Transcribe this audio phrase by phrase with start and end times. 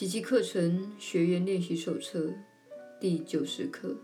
[0.00, 2.32] 奇迹课程学员练习手册
[2.98, 3.94] 第九十课，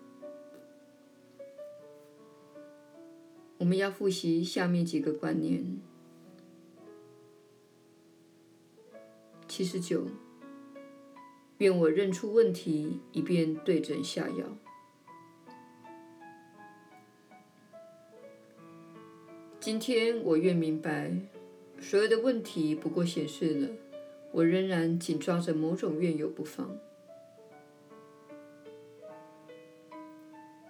[3.56, 5.64] 我们要复习下面几个观念。
[9.48, 10.06] 七十九，
[11.56, 14.44] 愿我认出问题，以便对症下药。
[19.58, 21.10] 今天我愿明白，
[21.80, 23.68] 所有的问题不过显示了
[24.36, 26.78] 我仍然紧抓着某种怨尤不放。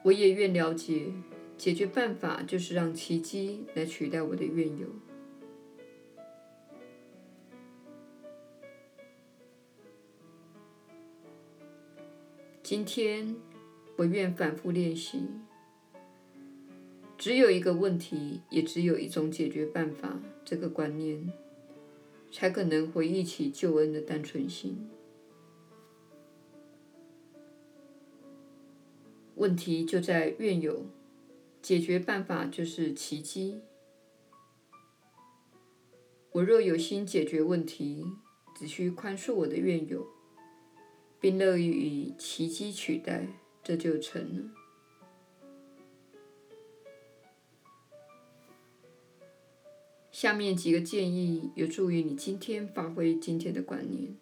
[0.05, 1.13] 我也愿了解，
[1.59, 4.87] 解决办法就是让奇迹来取代我的怨尤。
[12.63, 13.35] 今天
[13.97, 15.27] 我愿反复练习。
[17.19, 20.21] 只有一个问题，也只有一种解决办法。
[20.45, 21.33] 这个观念
[22.31, 24.89] 才可能回忆起救恩的单纯性。
[29.37, 30.87] 问题就在怨尤，
[31.61, 33.61] 解决办法就是奇迹。
[36.33, 38.05] 我若有心解决问题，
[38.55, 40.07] 只需宽恕我的怨尤，
[41.21, 43.29] 并乐意以奇迹取代，
[43.63, 44.66] 这就成了。
[50.17, 54.17] 下面几个建议有助于你今天发挥今天的观念。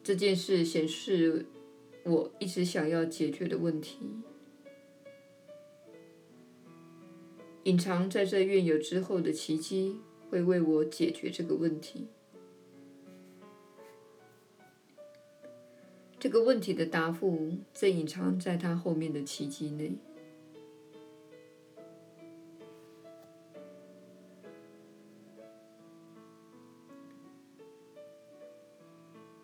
[0.00, 1.44] 这件事显示
[2.04, 3.98] 我一直想要解决的问题，
[7.64, 9.96] 隐藏在这怨尤之后的奇迹
[10.30, 12.06] 会为我解决这个问题。
[16.20, 19.96] 这个问题的答复正隐藏在它后面的奇迹内。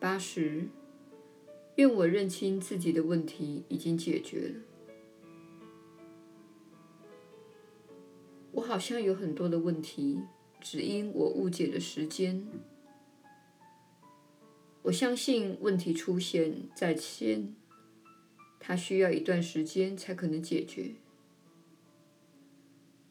[0.08, 0.66] 八十，
[1.76, 4.54] 愿我认清自己的问题已经解决了。
[8.52, 10.22] 我好像有很多的问题，
[10.62, 12.42] 只因我误解了时间。
[14.80, 17.54] 我相信问题出现在先，
[18.58, 20.92] 它需要一段时间才可能解决。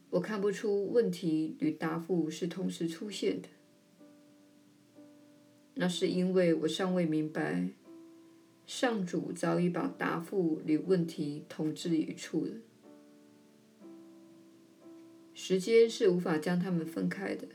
[0.09, 3.49] 我看不出问题与答复是同时出现的。
[5.79, 7.69] 那是因为我尚未明白，
[8.65, 12.51] 上主早已把答复与问题同置于一处了。
[15.35, 17.47] 时间是无法将它们分开的。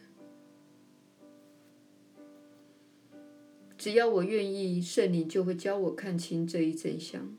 [3.77, 7.37] 只要我愿意，圣灵就会教我看清这一真相。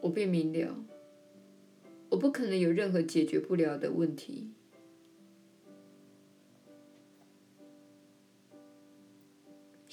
[0.00, 0.82] 我便明了，
[2.08, 4.52] 我不可能有任何解决不了的问题。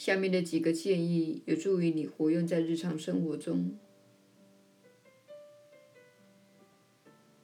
[0.06, 3.76] 下面的几个建议有助于你活用在日常生活中。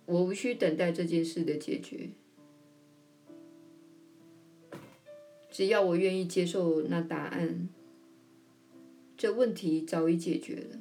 [0.05, 2.09] 我无需等待这件事的解决，
[5.49, 7.67] 只要我愿意接受那答案，
[9.17, 10.79] 这问题早已解决了。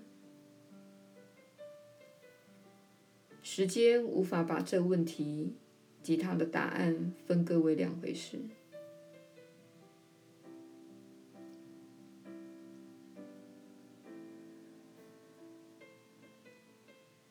[3.42, 5.54] 时间无法把这问题
[6.02, 8.38] 及它的答案分割为两回事。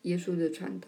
[0.04, 0.88] 耶稣的传道，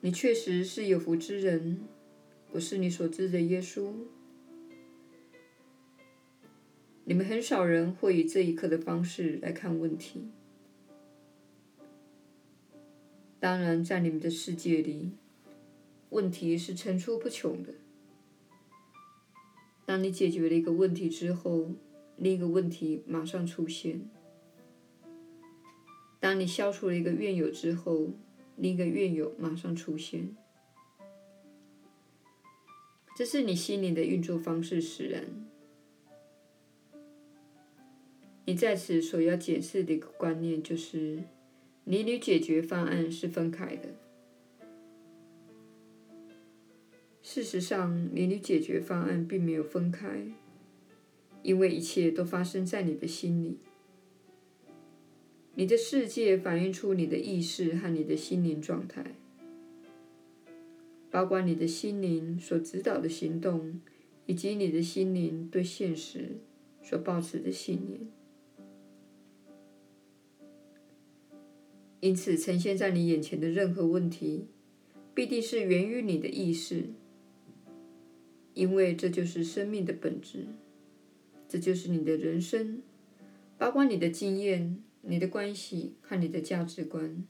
[0.00, 1.80] 你确实是有福之人。
[2.52, 3.92] 我是你所知的耶稣。
[7.04, 10.28] 你们很少人会以这一刻的方式来看问题。
[13.38, 15.12] 当然，在你们的世界里，
[16.10, 17.74] 问题是层出不穷的。
[19.86, 21.70] 当你解决了一个问题之后，
[22.18, 24.00] 另一个问题马上出现。
[26.20, 28.10] 当你消除了一个怨友之后，
[28.56, 30.36] 另一个怨友马上出现。
[33.16, 35.24] 这是你心灵的运作方式使然。
[38.44, 41.22] 你在此所要解释的一个观念就是，
[41.84, 43.88] 你与解决方案是分开的。
[47.22, 50.26] 事实上，你与解决方案并没有分开。
[51.42, 53.58] 因为一切都发生在你的心里，
[55.54, 59.14] 你的世界反映出你的意识和你的心灵状态，
[61.10, 63.80] 包括你的心灵所指导的行动，
[64.26, 66.36] 以及你的心灵对现实
[66.82, 68.00] 所抱持的信念。
[72.00, 74.46] 因此，呈现在你眼前的任何问题，
[75.14, 76.84] 必定是源于你的意识，
[78.54, 80.46] 因为这就是生命的本质，
[81.48, 82.82] 这就是你的人生，
[83.56, 87.24] 包括你的经验、你的关系和你的价值观。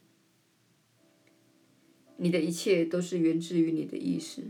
[2.17, 4.43] 你的一切都是源自于你的意识。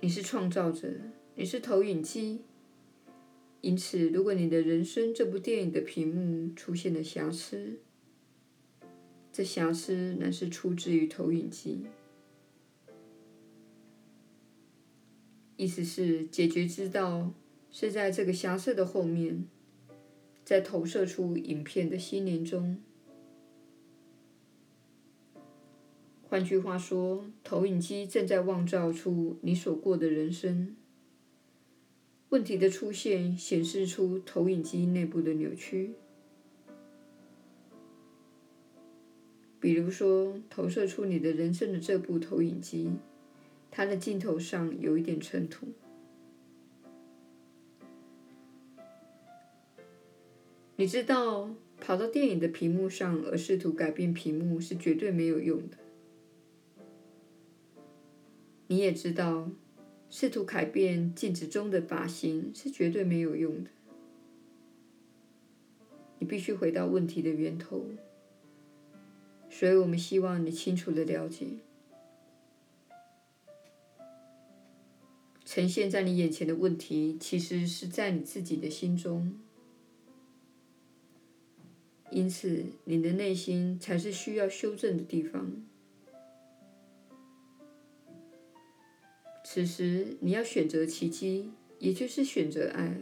[0.00, 0.90] 你是创造者，
[1.34, 2.40] 你是投影机。
[3.60, 7.80] 因此，如果你的人生这部电影的屏幕出现了瑕疵，
[9.30, 11.84] 这瑕疵乃是出自于投影机。
[15.56, 17.32] 意思是，解决之道
[17.70, 19.46] 是在这个瑕疵的后面，
[20.44, 22.78] 在投射出影片的心灵中。
[26.28, 30.76] 换句话说，投影机正在妄造出你所过的人生。
[32.30, 35.92] 问题的出现显示出投影机内部的扭曲，
[39.60, 42.90] 比如说，投射出你的人生的这部投影机，
[43.76, 45.66] 它的镜头上有一点尘土。
[50.76, 55.76] 你知道，跑到电影的屏幕上而试图改变屏幕是绝对没有用的。
[58.68, 59.50] 你也知道。
[60.08, 63.70] 试图改变镜子中的发型是绝对没有用的。
[66.20, 67.84] 你必须回到问题的源头。
[69.50, 71.46] 所以我们希望你清楚地了解，
[75.46, 79.32] 呈现在你眼前的问题，其实是在你自己的心中。
[82.10, 85.52] 因此，你的内心才是需要修正的地方。
[89.44, 92.96] 此时，你要选择奇迹，也就是选择爱，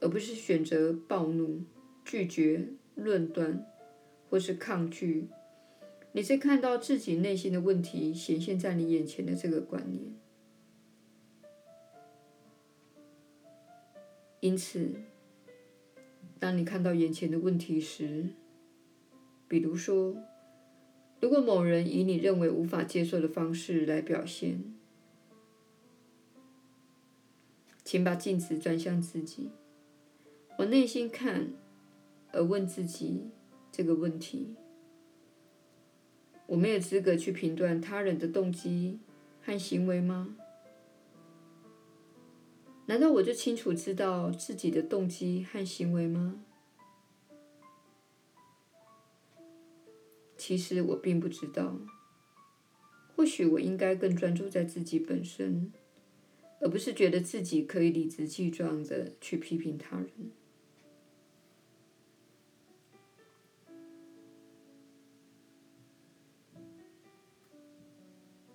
[0.00, 1.62] 而不是选择暴怒、
[2.04, 3.66] 拒绝、论断
[4.30, 5.26] 或是抗拒。
[6.12, 10.14] 你是看到自己内心的问题显现在你眼前的这个观念。
[14.40, 14.94] 因此，
[16.38, 18.28] 当你看到眼前的问题时，
[19.48, 20.16] 比如说，
[21.20, 24.62] 如果某人以你认为无法接受的方式来表现，
[27.82, 29.50] 请把镜子转向自己，
[30.58, 31.52] 往内心看，
[32.32, 33.30] 而问自己
[33.72, 34.54] 这个问题：
[36.46, 38.98] 我没有资格去评断他人的动机
[39.40, 40.36] 和行为吗？
[42.86, 46.40] 难道我就清楚知道自己的动机和行为吗？
[50.36, 51.76] 其实我并不知道。
[53.14, 55.72] 或许我应该更专注在自己本身。
[56.58, 60.10] 而不是觉得自己可以理直气壮的去批评他人。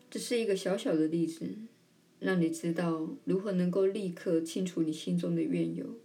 [0.10, 1.56] 这是一个小小的例子，
[2.22, 5.96] 让你知道如何能够立刻清除你心中的怨尤，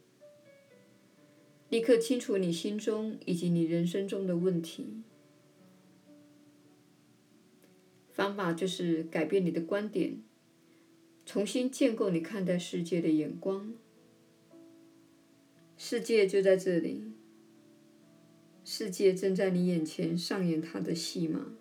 [1.68, 5.02] 立刻清除你心中以及你人生中的问题。
[8.10, 10.22] 方法就是改变你的观点。
[11.26, 13.74] 重新建构你看待世界的眼光。
[15.76, 17.02] 世界就在这里，
[18.64, 21.54] 世界正在你眼前上演它的戏码。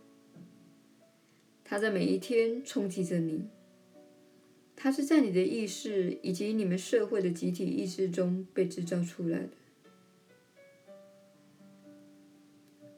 [1.65, 3.49] 它在每一天冲击着你。
[4.75, 9.49] 它是在你的意识以及你们社会的集体意识中被制造出来的。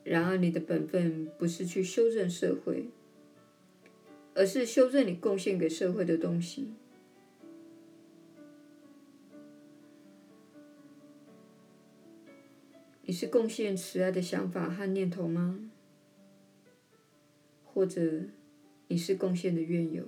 [0.03, 2.89] 然而，你的本分不是去修正社会。
[4.39, 6.67] 而是修正你贡献给社会的东西。
[13.01, 15.71] 你是贡献慈爱的想法和念头吗？
[17.65, 18.25] 或者
[18.89, 20.03] 你是贡献的怨尤？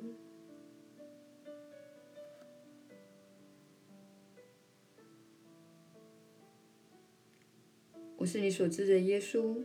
[8.19, 9.55] 我是你所知的耶稣。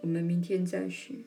[0.00, 1.26] 我们明天再续。